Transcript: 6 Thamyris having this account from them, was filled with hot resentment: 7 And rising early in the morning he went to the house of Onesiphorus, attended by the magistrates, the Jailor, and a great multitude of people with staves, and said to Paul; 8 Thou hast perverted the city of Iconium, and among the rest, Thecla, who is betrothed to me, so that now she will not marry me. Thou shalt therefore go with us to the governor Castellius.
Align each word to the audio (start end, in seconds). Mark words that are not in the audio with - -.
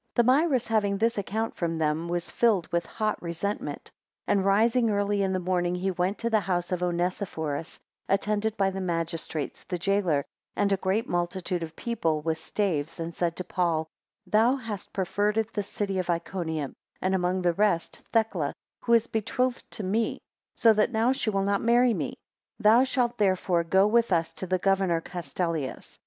6 0.17 0.25
Thamyris 0.25 0.65
having 0.67 0.97
this 0.97 1.19
account 1.19 1.55
from 1.55 1.77
them, 1.77 2.07
was 2.07 2.31
filled 2.31 2.65
with 2.71 2.87
hot 2.87 3.21
resentment: 3.21 3.91
7 4.27 4.39
And 4.39 4.45
rising 4.47 4.89
early 4.89 5.21
in 5.21 5.31
the 5.31 5.39
morning 5.39 5.75
he 5.75 5.91
went 5.91 6.17
to 6.17 6.29
the 6.31 6.39
house 6.39 6.71
of 6.71 6.81
Onesiphorus, 6.81 7.79
attended 8.09 8.57
by 8.57 8.71
the 8.71 8.81
magistrates, 8.81 9.63
the 9.63 9.77
Jailor, 9.77 10.25
and 10.55 10.71
a 10.71 10.77
great 10.77 11.07
multitude 11.07 11.61
of 11.61 11.75
people 11.75 12.19
with 12.21 12.39
staves, 12.39 12.99
and 12.99 13.13
said 13.13 13.35
to 13.35 13.43
Paul; 13.43 13.85
8 14.27 14.31
Thou 14.31 14.55
hast 14.55 14.91
perverted 14.91 15.49
the 15.53 15.61
city 15.61 15.99
of 15.99 16.09
Iconium, 16.09 16.73
and 16.99 17.13
among 17.13 17.43
the 17.43 17.53
rest, 17.53 18.01
Thecla, 18.11 18.55
who 18.83 18.93
is 18.93 19.05
betrothed 19.05 19.69
to 19.69 19.83
me, 19.83 20.19
so 20.55 20.73
that 20.73 20.91
now 20.91 21.11
she 21.11 21.29
will 21.29 21.43
not 21.43 21.61
marry 21.61 21.93
me. 21.93 22.15
Thou 22.59 22.83
shalt 22.85 23.19
therefore 23.19 23.63
go 23.63 23.85
with 23.85 24.11
us 24.11 24.33
to 24.33 24.47
the 24.47 24.57
governor 24.57 24.99
Castellius. 24.99 25.99